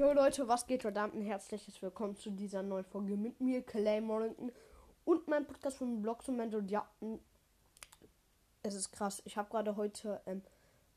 Jo 0.00 0.14
Leute, 0.14 0.48
was 0.48 0.66
geht? 0.66 0.80
Verdammt 0.80 1.14
ein 1.14 1.20
herzliches 1.20 1.82
Willkommen 1.82 2.16
zu 2.16 2.30
dieser 2.30 2.62
neuen 2.62 2.86
Folge 2.86 3.18
mit 3.18 3.38
mir, 3.38 3.60
Clay 3.60 4.00
Mornington 4.00 4.50
und 5.04 5.28
meinem 5.28 5.46
Podcast 5.46 5.76
von 5.76 6.00
Blogs 6.00 6.26
und 6.26 6.40
Und 6.40 6.70
ja, 6.70 6.88
es 8.62 8.74
ist 8.74 8.92
krass. 8.92 9.20
Ich 9.26 9.36
habe 9.36 9.50
gerade 9.50 9.76
heute 9.76 10.22
ähm, 10.24 10.40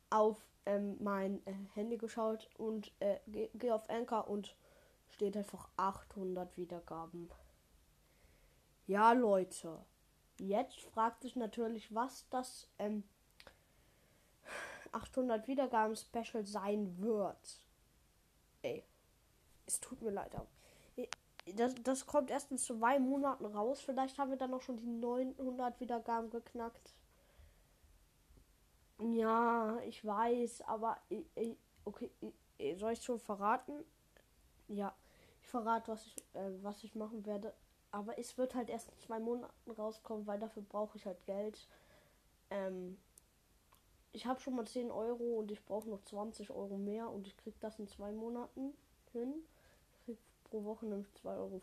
auf 0.10 0.38
ähm, 0.66 0.96
mein 1.04 1.46
äh, 1.46 1.52
Handy 1.74 1.98
geschaut 1.98 2.50
und 2.58 2.94
äh, 3.02 3.18
gehe 3.28 3.50
geh 3.56 3.72
auf 3.72 3.90
Anchor 3.90 4.30
und 4.30 4.56
steht 5.10 5.36
einfach 5.36 5.68
800 5.76 6.56
Wiedergaben. 6.56 7.30
Ja, 8.88 9.12
Leute. 9.12 9.80
Jetzt 10.40 10.80
fragt 10.80 11.24
sich 11.24 11.36
natürlich, 11.36 11.94
was 11.94 12.26
das 12.30 12.70
ähm, 12.80 13.04
800 14.94 15.46
Wiedergaben 15.50 15.98
Special 15.98 16.46
sein 16.46 16.98
wird. 17.00 17.60
Ey, 18.62 18.86
es 19.66 19.80
tut 19.80 20.02
mir 20.02 20.12
leid. 20.12 20.32
Das, 21.56 21.76
das 21.84 22.06
kommt 22.06 22.30
erst 22.30 22.52
in 22.52 22.58
zwei 22.58 23.00
Monaten 23.00 23.46
raus. 23.46 23.82
Vielleicht 23.82 24.18
haben 24.18 24.30
wir 24.30 24.38
dann 24.38 24.52
noch 24.52 24.62
schon 24.62 24.78
die 24.78 24.88
900 24.88 25.80
Wiedergaben 25.80 26.30
geknackt. 26.30 26.94
Ja, 29.00 29.80
ich 29.86 30.06
weiß, 30.06 30.62
aber 30.62 30.98
okay, 31.84 32.10
soll 32.78 32.94
ich 32.94 33.04
schon 33.04 33.20
verraten? 33.20 33.84
Ja, 34.70 34.96
ich 35.42 35.50
verrate, 35.50 35.92
was 35.92 36.06
ich, 36.06 36.16
äh, 36.34 36.64
was 36.64 36.84
ich 36.84 36.96
machen 36.96 37.26
werde. 37.26 37.54
Aber 37.92 38.18
es 38.18 38.38
wird 38.38 38.56
halt 38.56 38.70
erst 38.70 38.90
in 38.90 38.98
zwei 39.00 39.20
Monaten 39.20 39.72
rauskommen, 39.72 40.26
weil 40.26 40.40
dafür 40.40 40.64
brauche 40.64 40.98
ich 40.98 41.06
halt 41.06 41.26
Geld. 41.26 41.68
Ähm, 42.50 42.98
ich 44.14 44.26
habe 44.26 44.40
schon 44.40 44.56
mal 44.56 44.66
10 44.66 44.92
Euro 44.92 45.40
und 45.40 45.52
ich 45.52 45.64
brauche 45.66 45.90
noch 45.90 46.02
20 46.04 46.52
Euro 46.52 46.78
mehr 46.78 47.10
und 47.10 47.28
ich 47.28 47.36
kriege 47.36 47.58
das 47.60 47.80
in 47.80 47.88
zwei 47.88 48.12
Monaten 48.12 48.74
hin. 49.14 49.34
Ich 49.92 50.06
krieg 50.06 50.18
pro 50.44 50.64
Woche 50.66 50.86
nämlich 50.86 51.08
2,50 51.24 51.38
Euro 51.38 51.62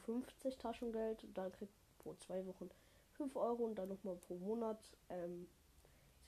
Taschengeld 0.59 1.25
und 1.25 1.37
dann 1.37 1.53
krieg 1.53 1.69
pro 1.99 2.15
zwei 2.15 2.45
Wochen 2.47 2.71
5 3.13 3.37
Euro 3.37 3.65
und 3.65 3.75
dann 3.75 3.89
nochmal 3.89 4.17
pro 4.17 4.35
Monat 4.37 4.79
ähm, 5.11 5.47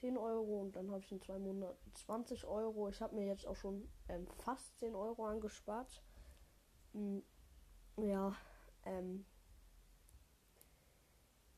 10 0.01 0.19
Euro 0.19 0.61
und 0.61 0.77
dann 0.77 0.91
habe 0.91 1.01
ich 1.01 1.11
in 1.11 1.23
zwei 1.23 1.39
Monaten 1.39 1.95
20 1.95 2.45
Euro. 2.45 2.89
Ich 2.89 3.01
habe 3.01 3.15
mir 3.15 3.27
jetzt 3.27 3.47
auch 3.47 3.57
schon 3.57 3.89
ähm, 4.09 4.27
fast 4.45 4.79
10 4.79 4.95
Euro 4.95 5.25
angespart. 5.25 6.03
Hm, 6.93 7.23
ja, 7.97 8.35
ähm, 8.85 9.25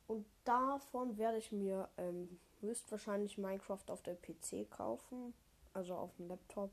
und 0.07 0.27
davon 0.45 1.17
werde 1.17 1.39
ich 1.39 1.51
mir 1.51 1.89
ähm, 1.97 2.39
höchstwahrscheinlich 2.61 3.39
Minecraft 3.39 3.85
auf 3.89 4.03
der 4.03 4.17
PC 4.17 4.71
kaufen. 4.71 5.35
Also 5.73 5.95
auf 5.95 6.15
dem 6.17 6.29
Laptop. 6.29 6.71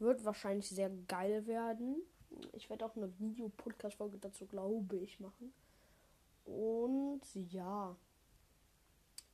Wird 0.00 0.24
wahrscheinlich 0.24 0.68
sehr 0.68 0.90
geil 1.08 1.46
werden. 1.46 2.02
Ich 2.52 2.68
werde 2.68 2.84
auch 2.84 2.96
eine 2.96 3.16
Video-Podcast-Folge 3.18 4.18
dazu, 4.18 4.46
glaube 4.46 4.96
ich, 4.96 5.20
machen. 5.20 5.52
Und 6.44 7.20
ja. 7.34 7.94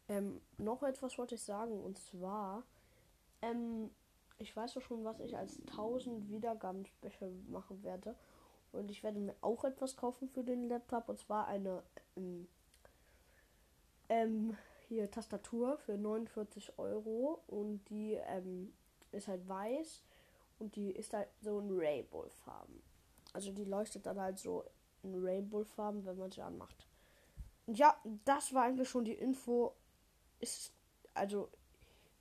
Ähm, 0.09 0.41
noch 0.59 0.83
etwas 0.83 1.17
wollte 1.19 1.37
ich 1.37 1.43
sagen. 1.43 1.81
Und 1.83 1.99
zwar, 1.99 2.63
ähm, 3.43 3.91
ich 4.39 4.55
weiß 4.55 4.75
doch 4.75 4.83
schon, 4.83 5.05
was 5.05 5.21
ich 5.21 5.37
als 5.37 5.59
1000 5.71 6.29
Wiedergaben-Special 6.29 7.31
machen 7.49 7.83
werde. 7.83 8.15
Und 8.73 8.91
ich 8.91 9.03
werde 9.03 9.19
mir 9.19 9.35
auch 9.41 9.65
etwas 9.65 9.97
kaufen 9.97 10.29
für 10.29 10.45
den 10.45 10.69
Laptop. 10.69 11.09
Und 11.09 11.19
zwar 11.19 11.47
eine 11.47 11.83
ähm, 12.17 12.47
ähm, 14.09 14.57
hier 14.89 15.11
Tastatur 15.11 15.79
für 15.79 15.97
49 15.97 16.79
Euro 16.79 17.43
und 17.47 17.85
die 17.91 18.15
ähm, 18.15 18.73
ist 19.13 19.29
halt 19.29 19.47
weiß 19.49 20.03
und 20.59 20.77
die 20.77 20.91
ist 20.91 21.13
halt 21.13 21.29
so 21.41 21.59
in 21.61 21.71
Rainbow-Farben. 21.71 22.83
Also 23.33 23.53
die 23.53 23.65
leuchtet 23.65 24.07
dann 24.07 24.21
halt 24.21 24.39
so 24.39 24.65
in 25.03 25.15
Rainbow-Farben, 25.15 26.05
wenn 26.05 26.17
man 26.17 26.31
sie 26.31 26.43
anmacht. 26.43 26.87
Ja, 27.67 27.97
das 28.25 28.55
war 28.55 28.65
eigentlich 28.65 28.89
schon 28.89 29.05
die 29.05 29.15
Info. 29.15 29.75
Ist 30.41 30.73
also 31.15 31.49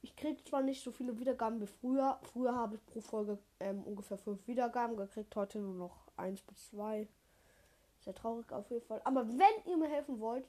ich 0.05 0.15
kriege 0.15 0.43
zwar 0.43 0.61
nicht 0.61 0.83
so 0.83 0.91
viele 0.91 1.17
Wiedergaben 1.19 1.59
wie 1.59 1.67
früher. 1.67 2.19
Früher 2.31 2.55
habe 2.55 2.75
ich 2.75 2.85
pro 2.85 3.01
Folge 3.01 3.39
ähm, 3.59 3.83
ungefähr 3.83 4.19
fünf 4.19 4.47
Wiedergaben 4.47 4.95
gekriegt, 4.95 5.35
heute 5.35 5.57
nur 5.57 5.73
noch 5.73 5.97
eins 6.15 6.41
bis 6.41 6.69
zwei. 6.69 7.07
Sehr 8.01 8.13
traurig 8.13 8.51
auf 8.51 8.69
jeden 8.69 8.85
Fall. 8.85 9.01
Aber 9.03 9.27
wenn 9.27 9.71
ihr 9.71 9.77
mir 9.77 9.89
helfen 9.89 10.19
wollt, 10.19 10.45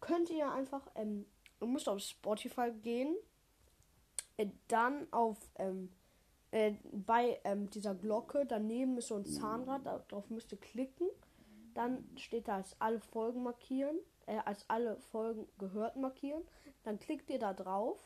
könnt 0.00 0.30
ihr 0.30 0.50
einfach, 0.50 0.80
ähm, 0.94 1.26
ihr 1.60 1.66
müsst 1.66 1.86
auf 1.86 2.00
Spotify 2.00 2.70
gehen, 2.72 3.14
äh, 4.38 4.46
dann 4.68 5.06
auf, 5.12 5.36
ähm, 5.56 5.92
äh, 6.54 6.74
bei 6.92 7.40
ähm, 7.42 7.68
dieser 7.70 7.96
Glocke, 7.96 8.46
daneben 8.46 8.96
ist 8.96 9.08
so 9.08 9.16
ein 9.16 9.24
Zahnrad, 9.24 9.84
darauf 9.84 10.30
müsst 10.30 10.52
ihr 10.52 10.60
klicken. 10.60 11.08
Dann 11.74 12.08
steht 12.16 12.46
da 12.46 12.56
als 12.56 12.80
alle 12.80 13.00
Folgen 13.00 13.42
markieren, 13.42 13.98
äh, 14.26 14.38
als 14.44 14.70
alle 14.70 15.00
Folgen 15.00 15.48
gehört 15.58 15.96
markieren. 15.96 16.44
Dann 16.84 17.00
klickt 17.00 17.28
ihr 17.30 17.40
da 17.40 17.52
drauf 17.52 17.98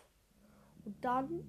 und 0.87 1.05
dann, 1.05 1.45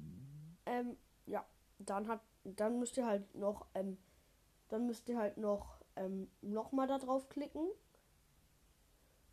ähm, 0.66 0.98
ja, 1.26 1.46
dann 1.78 2.10
hat, 2.10 2.20
dann 2.44 2.80
müsst 2.80 2.98
ihr 2.98 3.06
halt 3.06 3.34
noch, 3.34 3.68
ähm, 3.76 3.98
dann 4.68 4.86
müsst 4.86 5.08
ihr 5.08 5.18
halt 5.18 5.38
noch, 5.38 5.78
ähm, 5.96 6.30
nochmal 6.42 6.88
da 6.88 6.98
drauf 6.98 7.30
klicken 7.30 7.70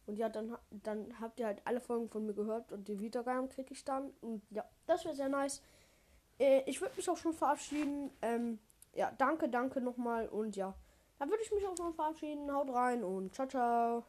und 0.06 0.14
ja, 0.14 0.28
dann, 0.28 0.56
dann 0.70 1.18
habt 1.20 1.40
ihr 1.40 1.46
halt 1.46 1.62
alle 1.64 1.80
Folgen 1.80 2.08
von 2.08 2.24
mir 2.26 2.34
gehört 2.34 2.70
und 2.70 2.86
die 2.86 3.00
Wiedergaben 3.00 3.48
kriege 3.48 3.72
ich 3.72 3.84
dann. 3.84 4.12
Und 4.20 4.42
ja, 4.50 4.64
das 4.86 5.04
wäre 5.04 5.16
sehr 5.16 5.28
nice. 5.28 5.62
Äh, 6.38 6.62
ich 6.66 6.80
würde 6.80 6.96
mich 6.96 7.08
auch 7.08 7.16
schon 7.16 7.32
verabschieden. 7.32 8.10
Ähm, 8.22 8.58
ja, 8.94 9.12
danke, 9.18 9.48
danke 9.48 9.80
nochmal. 9.80 10.28
Und 10.28 10.56
ja, 10.56 10.74
dann 11.18 11.28
würde 11.30 11.42
ich 11.42 11.52
mich 11.52 11.66
auch 11.66 11.76
schon 11.76 11.94
verabschieden. 11.94 12.52
Haut 12.52 12.70
rein 12.70 13.04
und 13.04 13.34
ciao, 13.34 13.46
ciao. 13.46 14.04